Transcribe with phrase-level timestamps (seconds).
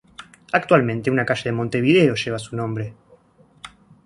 [0.59, 2.95] Actualmente, una calle de Montevideo lleva su nombre.